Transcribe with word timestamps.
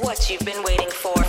what 0.00 0.30
you've 0.30 0.44
been 0.44 0.62
waiting 0.62 0.90
for. 0.90 1.27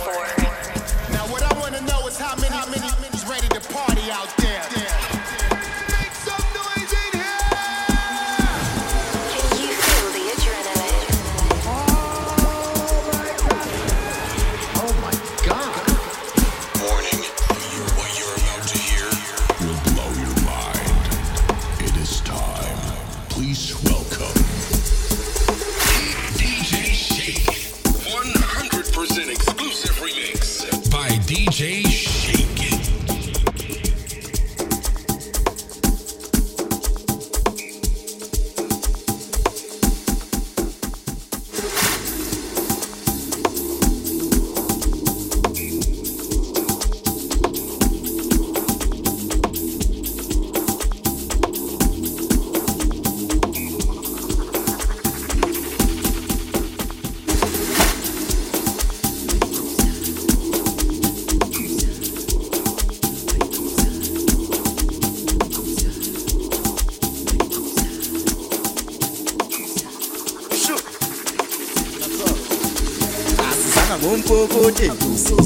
masokote 74.40 74.90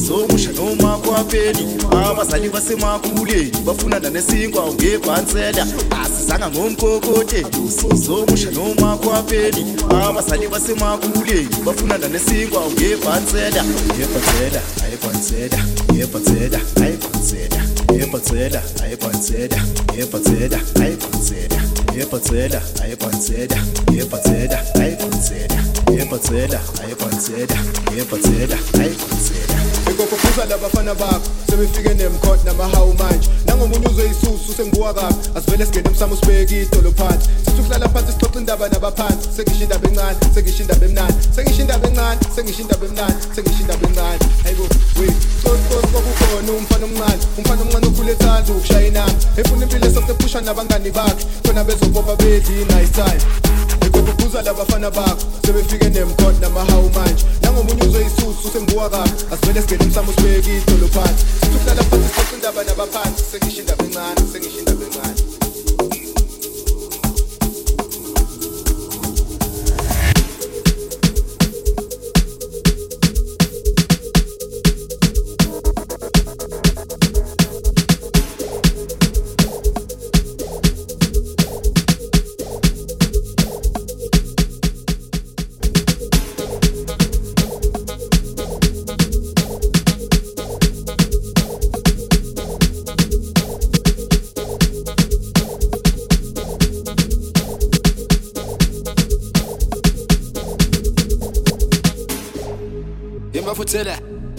somusha 0.07 0.53
noma 0.53 0.99
kwapeni 0.99 1.77
abazali 1.91 2.49
basemakhuleni 2.49 3.51
bafunana 3.67 4.11
nesinkwa 4.11 4.73
ngebhansela. 4.75 5.67
Asizanga 6.05 6.51
ngomkokote 6.51 7.47
somusha 8.07 8.51
noma 8.51 8.97
kwapeni 8.97 9.77
abazali 9.91 10.49
basemakhuleni 10.49 11.49
bafunana 11.65 12.09
nesinkwa 12.09 12.63
ngebhansela. 12.71 13.65
Ngebhansela 13.65 14.63
ayibhansela 14.85 15.59
ngebhansela 15.93 16.61
ayibhansela 16.83 17.63
ngebhansela 17.93 18.63
ayibhansela 18.85 19.59
ngebhansela 19.93 20.61
ayibhansela 20.81 21.44
yebhansela 21.99 22.61
ayebhansela 22.83 23.57
yebhansela 23.93 24.59
ayebhansela 24.81 25.59
yebhansela 25.97 26.61
ayebhansela 26.83 27.57
yebhansela 27.97 28.57
ayebhansela 28.81 29.65
ngikokophuza 29.89 30.45
labafana 30.45 30.95
bakho 30.95 31.29
sebefike 31.51 31.95
nemkhot 31.95 32.45
namahawu 32.45 32.95
manje. 32.95 33.29
Nangomunye 33.47 33.87
uzwe 33.87 34.05
isusu 34.11 34.55
senguwa 34.57 34.95
kabi 34.95 35.15
asivele 35.35 35.67
singene 35.67 35.89
emsamo 35.89 36.17
sibeke 36.17 36.63
idolo 36.63 36.93
phansi. 36.93 37.29
Sithi 37.45 37.61
ukuhlala 37.61 37.89
phansi 37.89 38.13
sixoxa 38.13 38.39
indaba 38.39 38.69
nabaphansi 38.69 39.29
sengisho 39.37 39.63
indaba 39.65 39.89
encane 39.89 40.17
sengisho 40.35 40.63
indaba 40.63 40.87
emnani 40.87 41.15
sengisho 41.35 41.63
indaba 41.63 41.89
encane 41.89 42.21
sengisho 42.35 42.63
indaba 42.63 42.87
emnani 42.87 43.15
sengisho 43.35 43.61
indaba 43.61 43.89
encane. 43.89 44.19
Hayibo 44.43 44.63
we 44.99 45.07
cosicos 45.43 45.87
kwakukhona 45.93 46.53
umfana 46.53 46.85
omncane 46.87 47.23
umfana 47.39 47.63
omncane 47.63 47.87
okhule 47.87 48.13
ethanda 48.13 48.53
ukushaya 48.53 48.87
inamba 48.87 49.15
efuna 49.37 49.63
impilo 49.63 49.87
esosephusha 49.87 50.41
nabangani 50.41 50.91
bakhe 50.91 51.25
khona 51.55 51.65
bezobopha 51.65 52.17
bedli 52.17 52.65
nice 52.65 52.93
time 52.93 53.23
ngikokophuza 53.77 54.43
labafana 54.43 54.91
bakho 54.91 55.25
sebefike 55.47 55.89
nemkhot 55.89 56.41
namahawu 56.41 56.91
manje 56.91 57.25
nangomunye 57.43 57.83
uzwe 57.83 58.07
isusu 58.07 58.51
senguwa 58.53 58.91
kabi 58.91 59.11
asivele 59.33 59.61
singene 59.63 59.85
emsamo 59.85 60.13
sibeke 60.13 60.57
idolo 60.59 60.89
phansi 60.89 61.25
sithi 61.41 61.57
ukuhlala 61.57 61.83
phansi 61.83 62.09
sixoxa 62.09 62.35
indaba 62.35 62.65
nabaphansi 62.65 63.25
sengisho 63.31 63.61
indaba 63.61 63.84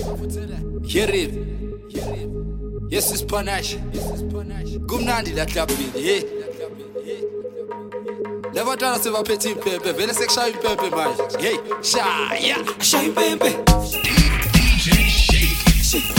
Yerib. 0.05 1.31
Yes 2.91 3.11
isipanashi. 3.13 3.79
Kumnandi 4.87 5.31
la 5.33 5.45
clubini, 5.45 5.91
eh? 5.95 6.01
hey. 6.03 6.23
Labatana 8.53 8.99
sebaphethe 8.99 9.49
impempe, 9.49 9.91
vele 9.91 10.13
sekushaya 10.13 10.47
impempe 10.53 10.89
manje. 10.89 11.37
Hey, 11.39 11.57
shaya, 11.81 12.57
shaya 12.79 13.03
impempe. 13.07 13.49
DJ 14.53 14.85
Shake. 15.09 15.57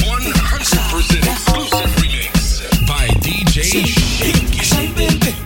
100% 0.02 1.30
exclusive 1.32 1.96
remix 2.02 2.86
by 2.88 3.06
DJ 3.20 3.62
Shake. 3.62 4.62
Shaya 4.62 4.84
impempe. 4.84 5.45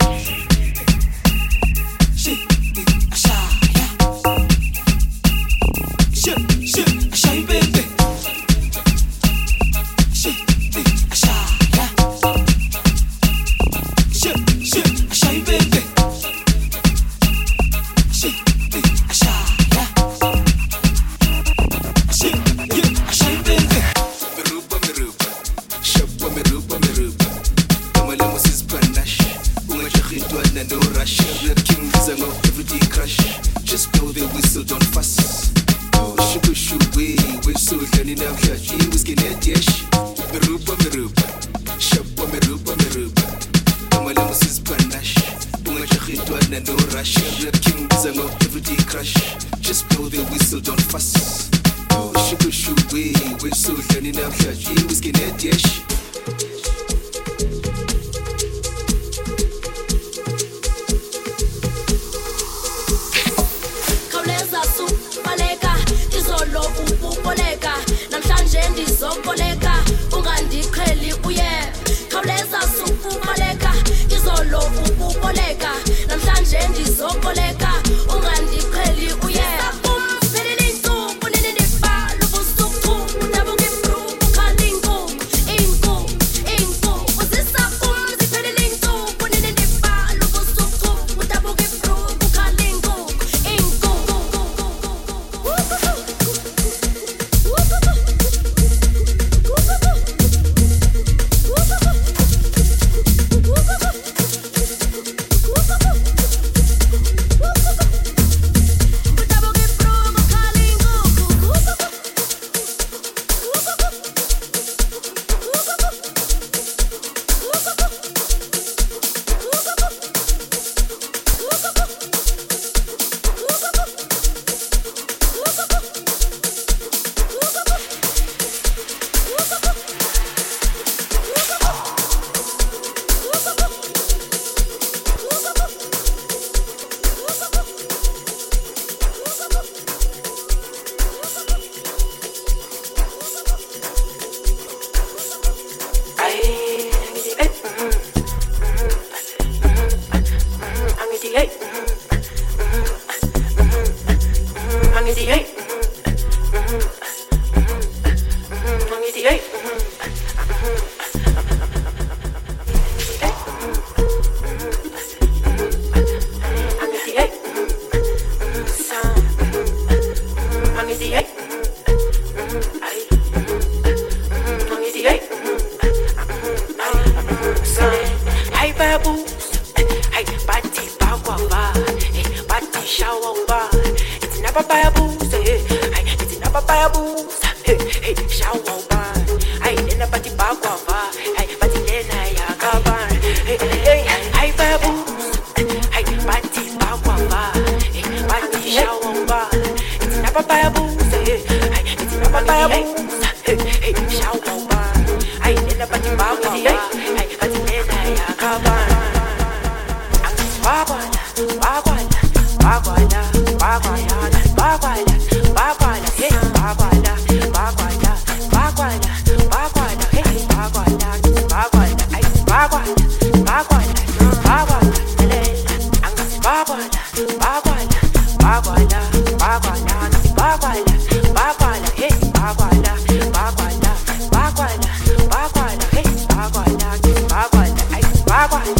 bagualha, 226.50 226.90
bagualha, 227.38 228.00
bagualha, 228.42 229.00
bagualha, 229.38 229.94
nasce 230.10 230.30
bagualha, 230.34 230.94
bagualha, 231.32 231.90
ei, 231.96 232.10
bagualha, 232.34 232.92
bagualha, 233.36 233.92
bagualha, 234.34 234.90
bagualha, 235.30 235.86
ei, 235.96 236.10
bagualha, 236.34 236.88
bagualha, 237.30 237.84
ai, 237.94 238.02
bagualha, 238.26 238.74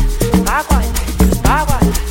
bagualha. 1.47 2.10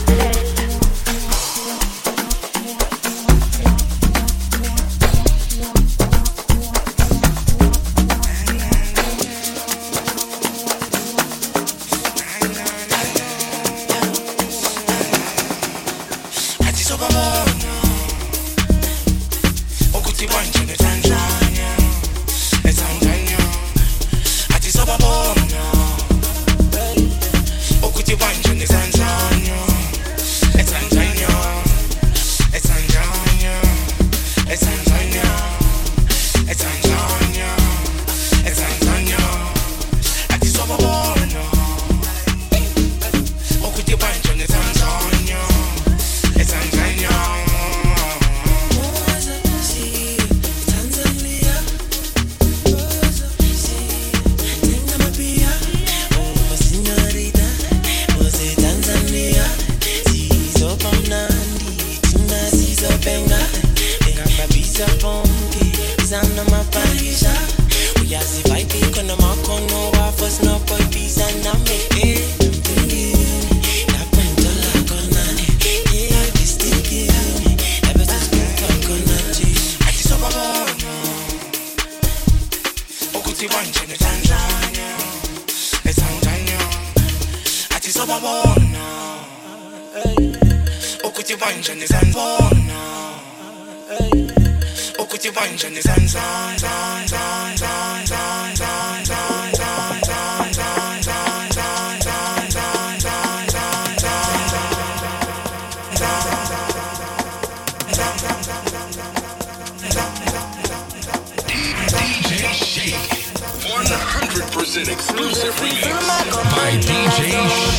an 114.79 114.89
exclusive 114.89 115.53
remix 115.55 116.31
by 116.55 116.71
DJ 116.79 117.19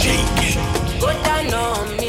Shake. 0.03 2.00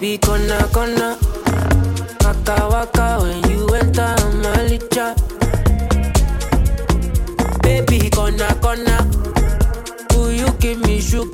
Baby 0.00 0.16
gonna 0.16 1.18
Waka 2.24 2.68
waka 2.72 3.18
when 3.20 3.50
you 3.50 3.68
enter 3.74 4.16
my 4.40 4.56
licha 4.64 5.12
Baby 7.62 8.08
gonna. 8.08 8.48
Will 10.14 10.32
you 10.32 10.48
give 10.58 10.80
me 10.86 11.02
sugar? 11.02 11.29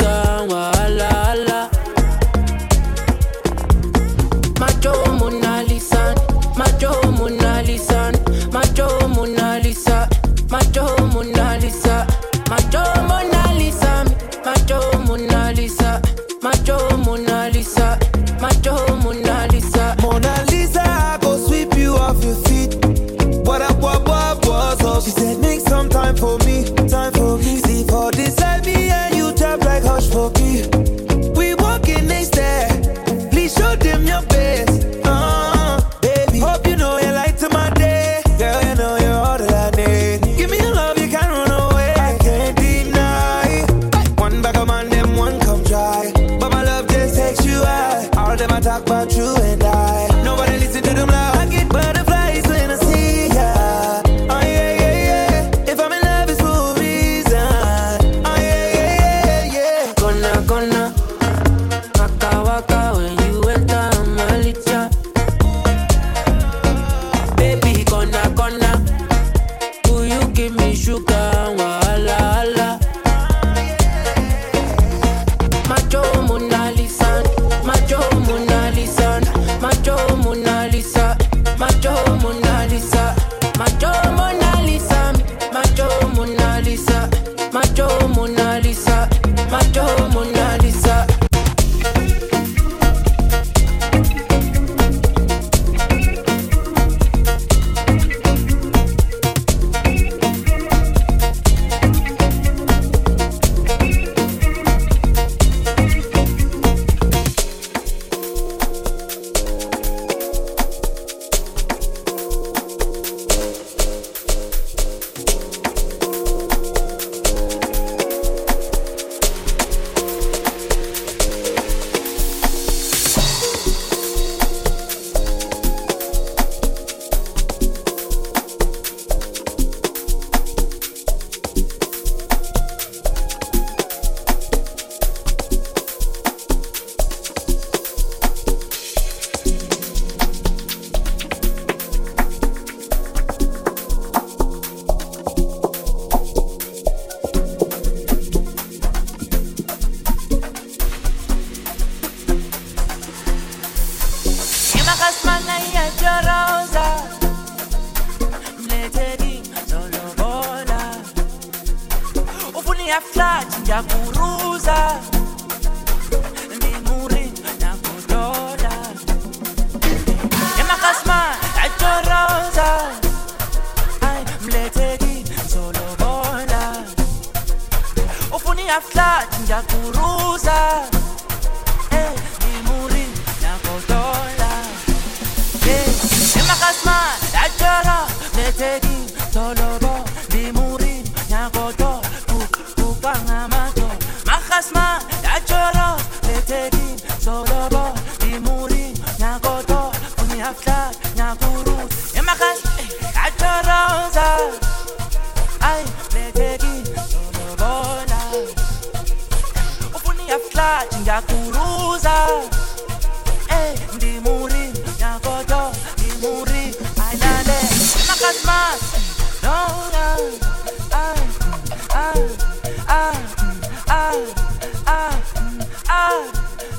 mafuta 200.56 200.92
nyakuru 201.16 201.66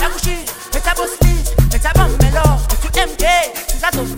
la 0.00 0.08
couche, 0.08 0.36
mets 0.74 0.80
ta 0.80 0.94
bosse 0.94 1.18
lisse, 1.22 1.54
mets 1.72 1.78
ta 1.78 1.92
bande, 1.92 2.10
mets 2.22 2.30
l'or, 2.32 2.58
tu 2.82 2.88
MK, 2.88 3.26
c'est 3.68 3.78
ça 3.78 3.90
ton 3.90 4.15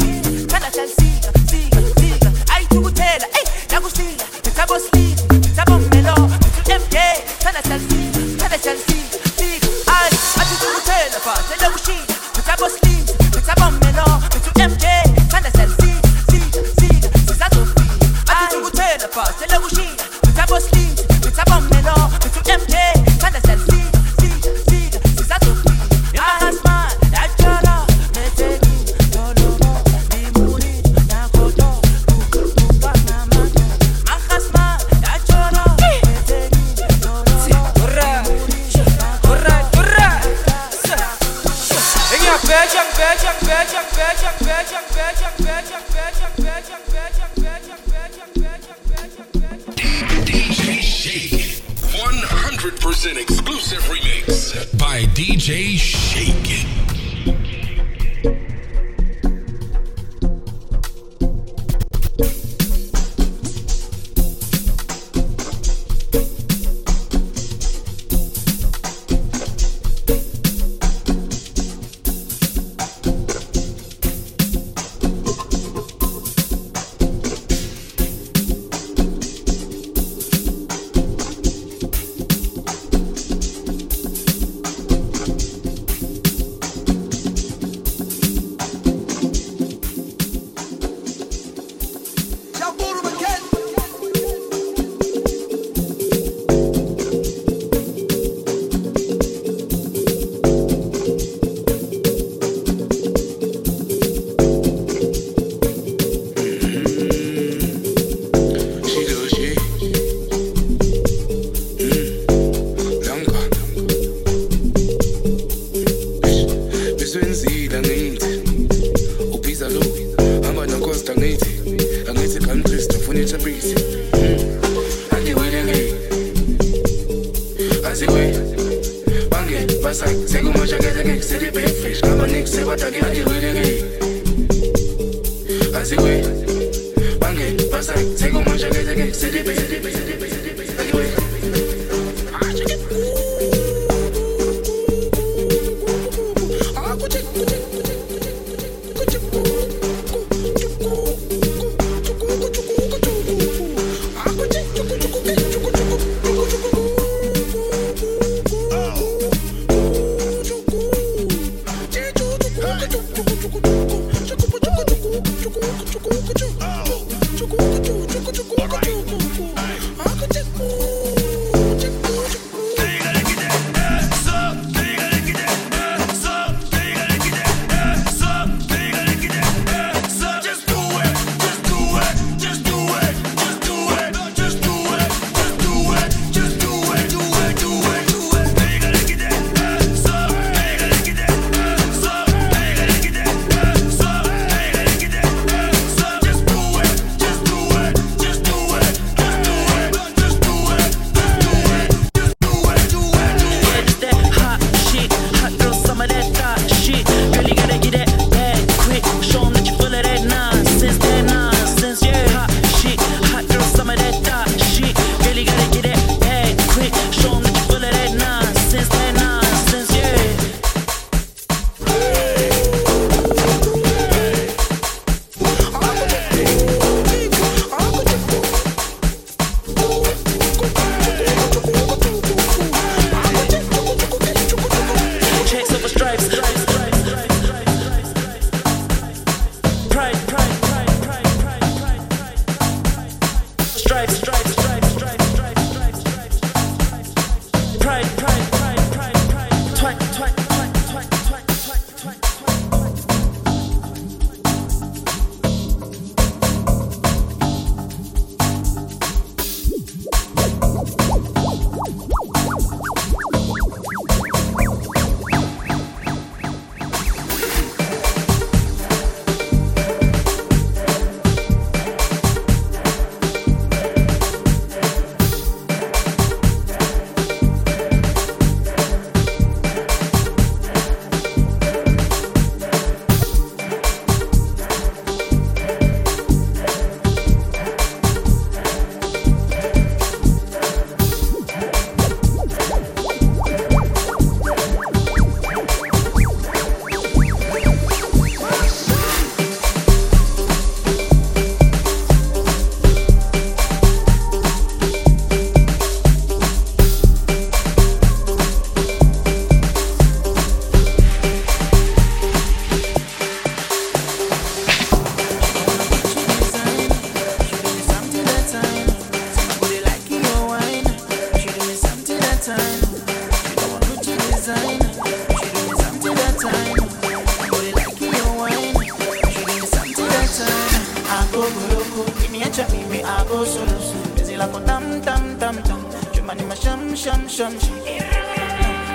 solo 333.45 333.81
solo 333.81 334.15
Busy 334.17 334.37
lako 334.37 334.61
tam 334.61 335.01
tam 335.03 335.39
tam 335.39 335.57
tam 335.63 335.81
Chuma 336.13 336.35
ni 336.35 336.43
masham 336.45 336.97
sham 336.97 337.29
sham 337.29 337.53
sham 337.61 337.79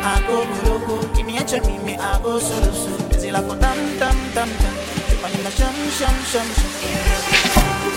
Ago 0.04 0.46
goroko 0.64 0.96
Niacha 1.24 1.60
mimi 1.68 1.96
ago 1.96 2.40
solo 2.40 2.72
solo 2.74 2.98
Busy 3.10 3.32
lako 3.32 3.56
tam 3.60 3.78
tam 4.00 4.18
tam 4.36 4.50
tam 4.62 4.76
Chuma 5.10 5.28
ni 5.32 5.40
masham 5.44 5.76
sham 5.98 6.16
sham 6.32 6.48
sham 6.58 6.72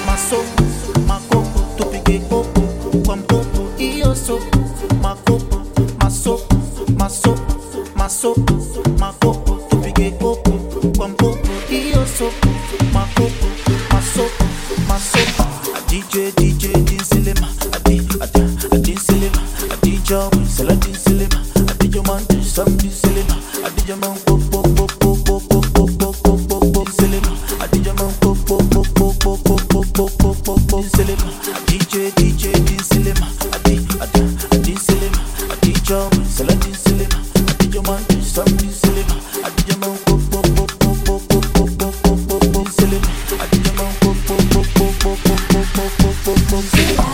Masoko, 0.06 0.64
makoko 1.06 1.61
Tupige 1.76 2.18
popo 2.28 2.61
Kwa 3.06 3.16
mpopo 3.16 3.68
iyo 3.78 4.14
soko 4.14 4.59
Makopo, 5.02 5.62
masoko 5.98 6.56
Masoko, 6.98 7.54
masoko 7.96 8.65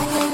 Dinsilema 0.03 0.32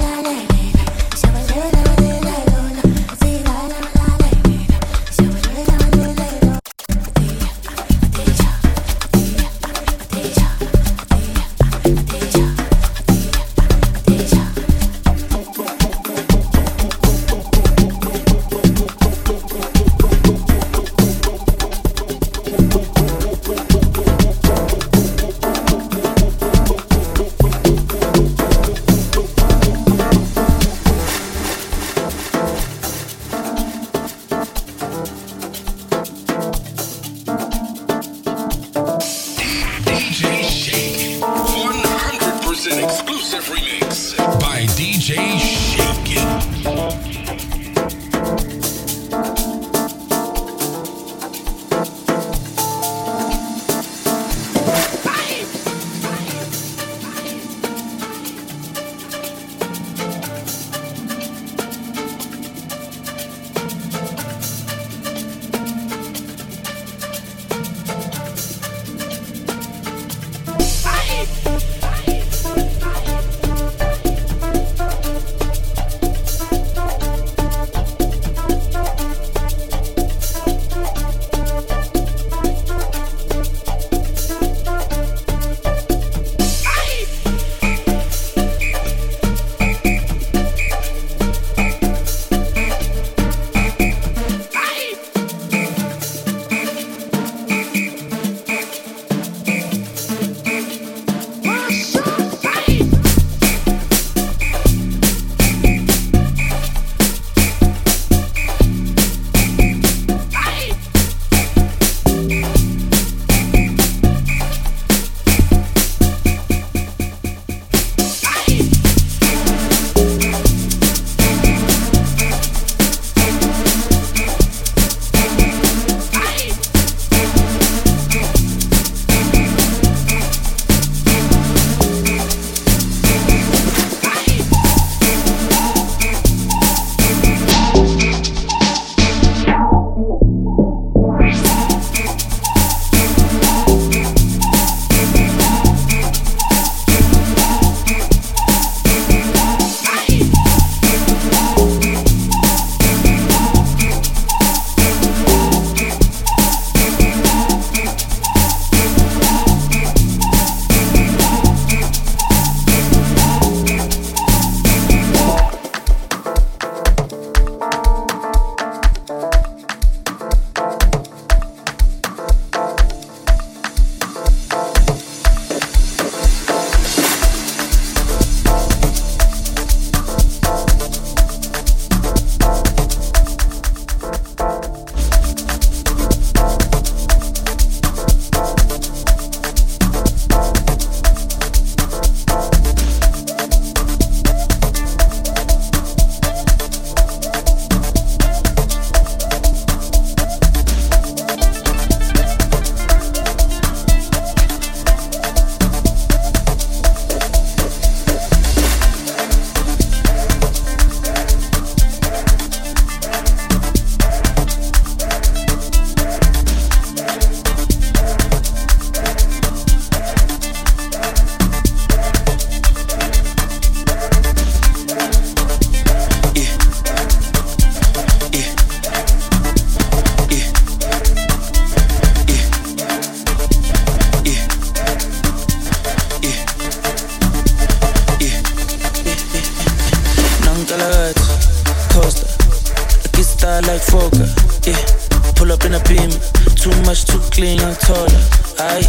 young 247.79 247.95
taller. 247.95 248.23
Aye, 248.59 248.87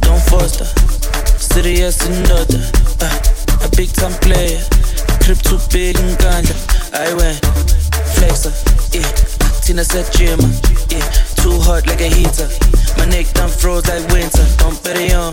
don't 0.00 0.22
foster. 0.22 0.64
Serious 1.38 1.98
daughter, 1.98 2.62
uh, 3.00 3.64
a 3.64 3.68
big 3.76 3.92
time 3.92 4.12
player. 4.20 4.60
Crib 5.22 5.38
too 5.42 5.58
big 5.72 5.96
and 5.98 6.16
ganja. 6.18 6.56
I 6.94 7.12
went 7.14 7.40
flexer, 8.16 8.52
yeah. 8.94 9.06
Tina 9.62 9.84
said 9.84 10.10
gym, 10.12 10.38
yeah. 10.90 11.04
Too 11.42 11.58
hot 11.60 11.86
like 11.86 12.00
a 12.00 12.08
heater. 12.08 12.48
My 12.98 13.06
neck 13.06 13.26
done 13.34 13.50
froze 13.50 13.86
like 13.88 14.06
winter. 14.12 14.46
Don't 14.58 14.78
bet 14.82 14.96
it 14.98 15.14
on 15.14 15.32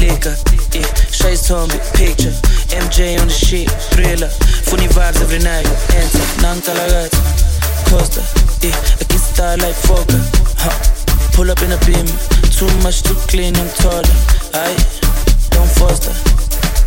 liquor, 0.00 0.36
yeah. 0.72 0.88
Shades 1.10 1.50
on 1.50 1.68
me, 1.68 1.78
picture. 1.94 2.34
MJ 2.76 3.18
on 3.20 3.28
the 3.28 3.34
sheet, 3.34 3.70
thriller. 3.92 4.28
Funny 4.68 4.88
vibes 4.88 5.20
every 5.22 5.40
night. 5.40 5.66
Enter, 5.94 6.26
Nankalagat, 6.42 7.12
Costa, 7.88 8.22
yeah. 8.64 8.76
I 9.00 9.04
get 9.04 9.20
style 9.20 9.58
like 9.58 9.74
Fokker, 9.74 10.20
huh. 10.58 10.95
Pull 11.36 11.50
up 11.50 11.60
in 11.60 11.70
a 11.70 11.76
beam, 11.84 12.06
too 12.48 12.64
much, 12.80 13.02
to 13.02 13.12
clean, 13.28 13.54
I'm 13.56 13.68
taller. 13.76 14.08
I 14.56 14.72
don't 15.52 15.68
foster. 15.76 16.16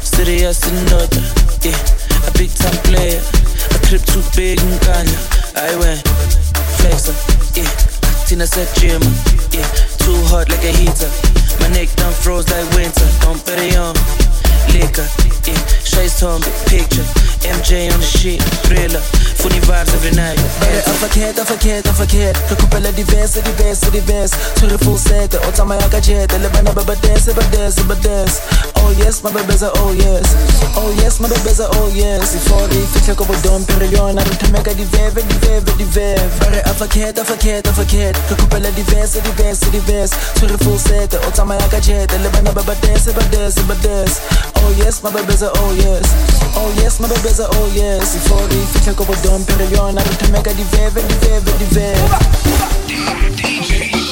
Serious 0.01 0.65
and 0.65 0.89
daughter, 0.89 1.21
yeah. 1.62 1.77
A 2.25 2.31
big 2.33 2.49
time 2.57 2.73
player. 2.89 3.21
A 3.21 3.77
crib 3.85 4.01
too 4.09 4.25
big 4.35 4.57
and 4.57 4.81
ganja. 4.81 5.21
I 5.53 5.69
went 5.77 6.01
flexer, 6.81 7.13
yeah. 7.53 7.69
Tina 8.25 8.47
said 8.47 8.65
gym, 8.73 9.05
yeah. 9.53 9.69
Too 10.01 10.17
hot 10.33 10.49
like 10.49 10.65
a 10.65 10.73
heater. 10.73 11.13
My 11.62 11.69
neck 11.69 11.93
done 11.93 12.12
froze 12.12 12.49
like 12.49 12.65
winter. 12.73 13.05
Don't 13.21 13.38
bet 13.45 13.62
it 13.62 13.77
on 13.77 13.93
liquor, 14.73 15.05
yeah. 15.45 15.62
Shades 15.85 16.23
on 16.23 16.41
me, 16.41 16.49
picture. 16.65 17.05
MJ 17.45 17.93
on 17.93 17.99
the 18.01 18.09
sheet, 18.17 18.41
thriller. 18.65 19.29
Funny 19.39 19.60
vibes 19.63 19.93
every 19.95 20.12
night. 20.12 20.36
Bare 20.60 20.84
a 20.84 20.91
verkeerd, 20.99 21.38
a 21.39 21.43
verkeerd, 21.45 21.86
a 21.88 21.93
verkeerd 21.93 22.36
Recupele 22.49 22.91
diverse, 22.91 23.41
diverse, 23.41 23.89
diverse 23.89 24.36
Tshwere 24.56 24.78
full 24.84 24.97
set, 24.97 25.34
o 25.36 25.52
tsamaya 25.52 25.88
ka 25.89 25.99
jet 26.02 26.32
Le 26.41 26.49
bana 26.49 26.73
ba 26.73 26.84
ba 26.84 26.95
dance, 26.95 27.32
ba 27.34 27.41
dance, 27.52 27.82
ba 27.88 27.95
dance 28.04 28.41
Oh 28.75 28.91
yes, 28.99 29.23
my 29.23 29.32
bebeza, 29.32 29.71
oh 29.75 29.93
yes. 29.93 30.28
Oh 30.75 30.91
yes, 30.99 31.19
my 31.21 31.28
bebeza, 31.30 31.69
oh 31.80 31.88
yes. 31.93 32.34
Before 32.34 32.67
di 32.67 32.82
fihle 32.91 33.15
ko 33.15 33.23
bodom 33.23 33.63
Pero 33.67 33.86
yona 33.88 34.23
re 34.28 34.36
thomeka 34.36 34.73
diveve, 34.73 35.21
diveve, 35.23 35.71
diveve 35.78 36.19
Bare 36.39 36.60
a 36.65 36.73
verkeerd, 36.73 37.17
a 37.19 37.23
verkeerd, 37.23 37.67
a 37.67 37.71
verkeerd 37.71 38.17
Recupele 38.30 38.71
diverse, 38.75 39.21
diverse, 39.21 39.69
diverse 39.71 40.13
Tshwere 40.36 40.58
full 40.63 40.78
set, 40.78 41.13
o 41.15 41.32
tsamaya 41.32 41.67
ka 41.71 41.80
jet 41.80 42.12
Le 42.19 42.30
bana 42.30 42.52
ba 42.52 42.63
ba 42.63 42.75
dance, 42.84 43.08
ba 43.13 43.23
dance, 43.32 43.62
ba 43.63 43.75
dance 43.80 44.19
Oh 44.60 44.71
yes, 44.84 45.02
my 45.02 45.10
bebeza, 45.12 45.49
oh 45.63 45.71
yes. 45.73 46.04
Oh 46.60 46.67
yes, 46.82 46.99
my 46.99 47.08
bebeza, 47.08 47.47
oh 47.56 47.71
yes. 47.73 48.13
Before 48.13 48.43
di 48.49 48.60
fihle 48.73 48.93
ko 48.95 49.06
bodom 49.06 49.29
Pero 49.30 49.63
yona 49.70 50.02
re 50.02 50.15
thomeka 50.15 50.52
diveve, 50.54 51.02
diveve, 51.04 51.52
diveve 51.60 52.10
100% 52.88 54.09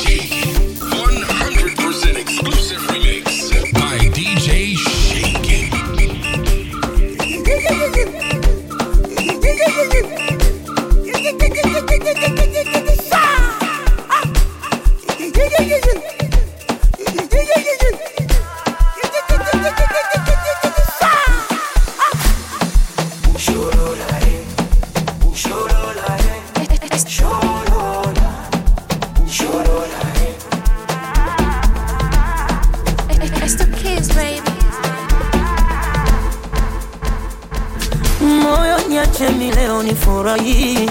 moyo 39.07 39.19
niache 39.19 39.29
mi 39.37 39.51
leo 39.51 39.83
ni 39.83 39.95
furahi 39.95 40.89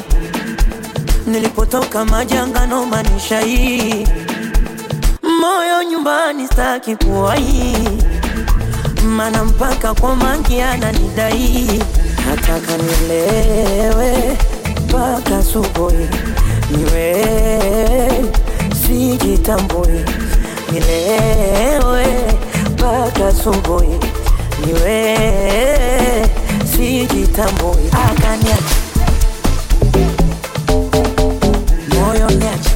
nilipotoka 1.26 2.05
majanga 2.05 2.66
no 2.66 2.87
manisha 2.87 3.40
hii. 3.40 4.07
Moyo 5.40 5.83
nyumbani 5.90 6.46
staki 6.46 6.96
kuwahi. 6.96 7.76
Mana 9.05 9.44
mpaka 9.44 9.94
kwa 9.94 10.16
mangi 10.16 10.61
ananidai. 10.61 11.83
Nataka 12.26 12.76
nilewe 12.76 14.38
mpaka 14.88 15.42
suboi 15.42 16.09
niwe 16.70 17.26
sijitambui. 18.87 20.05
Nilewe 20.72 22.07
mpaka 22.72 23.33
suboi 23.35 23.88
niwe 24.66 25.16
sijitambui 26.77 27.91
akaniacha 28.07 28.77
moyo 31.95 32.31
niacha 32.31 32.76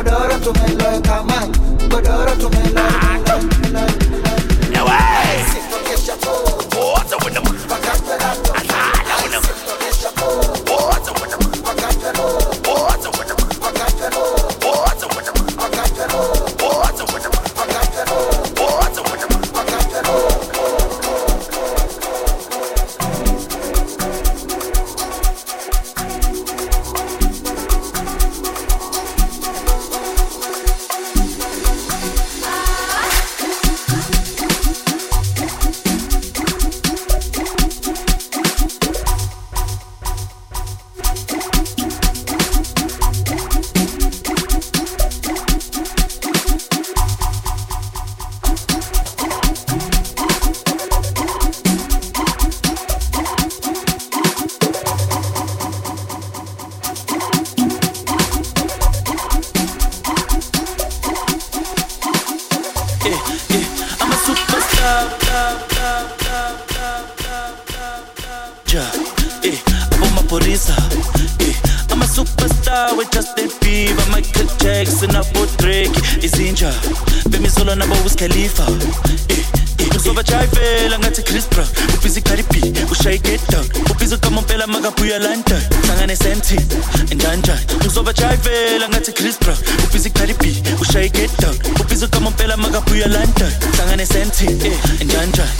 Badara 0.00 0.40
to 0.42 0.52
me 0.52 0.76
like 0.76 1.06
a 1.06 1.24
man, 1.24 1.52
badara 1.90 2.38
to 2.38 2.48
me 2.50 2.72
like 2.72 3.20
a 3.20 3.24
man. 3.24 3.29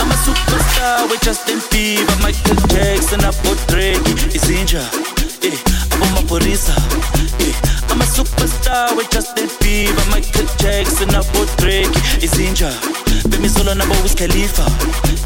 I'm 0.01 0.11
a 0.11 0.15
superstar 0.15 1.09
with 1.11 1.21
Justin 1.23 1.59
Bieber 1.71 2.17
Michael 2.23 2.57
Jackson 2.69 3.21
abo 3.25 3.55
Drake 3.69 4.11
izinja 4.35 4.81
eh 5.43 5.59
abomaphorisa 5.93 6.73
eh. 7.41 7.55
I'm 7.91 8.01
a 8.01 8.05
superstar 8.05 8.97
with 8.97 9.11
Justin 9.11 9.49
Bieber 9.61 10.07
Michael 10.11 10.47
Jackson 10.57 11.11
abo 11.15 11.45
Drake 11.59 11.99
izinja 12.23 12.73
bemisolo 13.61 13.75
nabo 13.75 13.95
Wiz 14.03 14.15
Khalifa. 14.15 14.65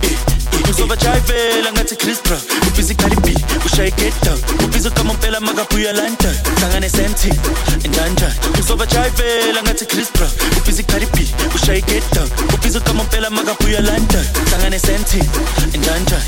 Eh, 0.02 0.70
uzobajayivela 0.70 1.72
ngathi 1.72 1.96
Chris 1.96 2.22
Brown 2.22 2.40
ubhizi 2.68 2.94
Cardi 2.94 3.16
B 3.16 3.34
ushaye 3.66 3.90
get 3.96 4.14
down 4.24 4.38
ubhizi 4.64 4.90
kamompela 4.90 5.40
makabuya 5.40 5.92
London 5.92 6.34
hlangane 6.58 6.88
senti 6.88 7.28
njani 7.88 8.16
uzobajayivela 8.60 9.62
ngathi 9.62 9.86
Chris 9.86 10.12
Brown 10.12 10.30
ubhizi 10.58 10.82
Cardi 10.84 11.06
B 11.06 11.26
ushaye 11.54 11.80
get 11.82 12.14
down 12.14 12.28
ubhizi 12.54 12.80
kamompela 12.80 13.30
makabuya 13.30 13.80
London 13.80 14.24
hlangane 14.50 14.78
senti 14.78 15.18
njani 15.78 16.04
tena 16.04 16.24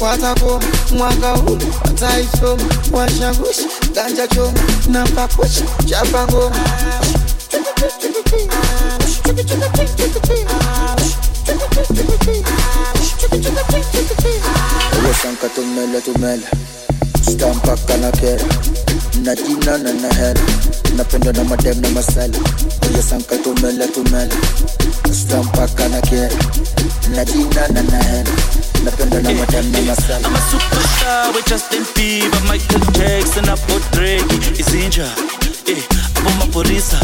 watakoma 0.00 0.60
mwaka 0.96 1.30
huu 1.30 1.58
wataisoma 1.84 2.62
washangusha 2.92 3.62
ganja 3.94 4.28
choma 4.28 4.58
na 4.88 5.04
pakucha 5.06 5.64
chapa 5.86 6.26
ngoma 6.26 6.56
Uwesanka 15.02 15.48
tumele 15.48 16.00
tumele. 16.00 16.46
Stampaka 17.22 17.96
na 17.96 18.10
kera. 18.12 18.44
Na 19.22 19.34
jina 19.34 19.78
na 19.78 19.92
na 19.92 20.08
hera. 20.14 20.40
Napenda 20.96 21.32
na 21.32 21.44
madem 21.44 21.80
na 21.80 21.88
masala 21.90 22.38
Uwesanka 22.92 23.36
tumele 23.38 23.86
tumele. 23.88 24.34
Stampaka 25.12 25.88
na 25.88 26.00
kera. 26.00 26.36
Na 27.14 27.24
jina 27.24 27.68
na 27.68 27.82
na 27.82 27.98
hera 28.02 28.32
Na 28.86 28.92
na 28.92 29.30
I'm 29.30 30.36
a 30.36 30.38
superstar 30.46 31.34
with 31.34 31.44
Justin 31.46 31.82
Bieber, 31.96 32.40
Michael 32.46 32.78
Jackson, 32.92 33.44
abo 33.50 33.80
Drake, 33.90 34.22
izinja, 34.54 35.08
eh, 35.66 35.82
abo 36.14 36.30
maphorisa, 36.38 37.00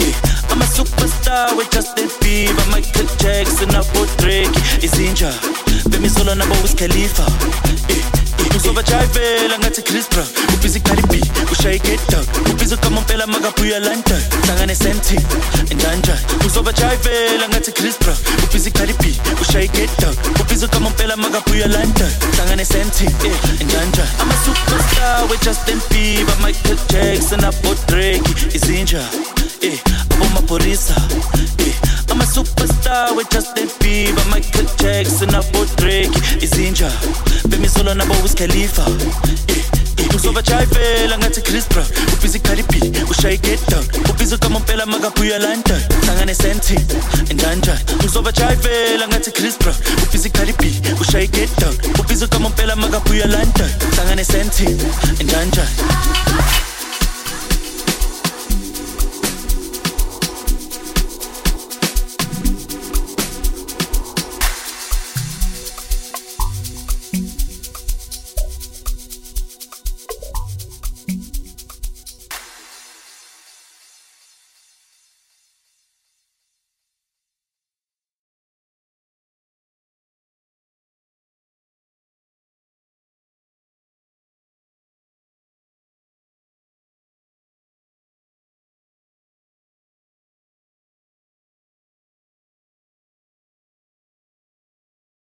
eh. 0.00 0.14
I'm 0.50 0.58
a 0.58 0.58
police. 0.58 0.58
I'm 0.58 0.60
a 0.60 0.64
superstar 0.64 1.56
with 1.56 1.70
Justin 1.70 2.08
Bieber, 2.20 2.66
Michael 2.72 3.06
Jackson, 3.18 3.68
abo 3.70 4.04
Drake, 4.18 4.50
izinja, 4.82 5.32
bemisolo 5.90 6.34
nabo 6.34 6.54
Wiz 6.62 6.74
Khalifa, 6.74 7.26
eh, 8.52 8.56
eh. 8.56 8.56
uzobajayivela 8.56 9.58
ngathi 9.58 9.82
Cardi 10.80 11.20
ushaye 11.52 11.78
makabuya 13.26 13.78
London, 13.80 14.22
uzobajayivela 16.46 17.48
ngathi 17.48 17.72
Cardi 18.70 19.20
ushaye 19.40 19.68
makabuya 21.16 21.66
London, 21.66 22.10
hlangane 22.36 22.64
senti, 22.64 23.04
njanja. 23.64 24.04
I'm 24.20 24.30
a 24.30 24.34
superstar 24.44 25.30
with 25.30 25.42
Justin 25.42 25.78
Bieber, 25.90 26.36
Michael 26.42 26.76
Jackson, 26.88 27.40
abo 27.44 27.74
Drake, 27.86 28.30
izinja, 28.54 29.02
eh, 29.62 29.78
abo 30.10 30.24
maphorisa, 30.34 30.94
eh. 31.58 31.91
I'm 32.12 32.20
a 32.20 32.24
superstar 32.24 33.16
with 33.16 33.30
Justin 33.30 33.68
Bieber, 33.80 34.22
Michael 34.28 34.66
Jackson, 34.76 35.30
abo 35.30 35.64
Drake, 35.76 36.12
izinja, 36.44 36.90
bemisolo 37.48 37.94
nabo 37.94 38.12
Wiz 38.22 38.34
Khalifa, 38.34 38.82
eh. 39.48 39.56
eh, 39.56 40.14
uzobajayivela 40.14 41.18
ngathi 41.18 41.40
Chris 41.40 41.66
Brown 41.68 41.86
ubhizi 42.12 42.38
B 42.38 42.92
ushaye 43.10 43.38
get 43.40 43.66
down 43.70 43.84
ubhizi 44.10 44.36
kamompela 44.36 44.84
makabuya 44.86 45.38
London 45.38 45.80
hlangane 46.04 46.34
senti 46.34 46.76
njanja. 47.34 47.78
Uzobajayivela 48.04 49.08
ngathi 49.08 49.30
Chris 49.32 49.56
Brown 49.58 49.76
ubhizi 50.02 50.28
B 50.28 50.82
ushaye 51.00 51.26
get 51.28 51.48
down 51.60 51.74
ubhizi 51.98 52.26
kamompela 52.28 52.76
makabuya 52.76 53.26
London 53.26 53.70
hlangane 53.96 54.24
senti 54.24 54.64
njanja 55.24 55.66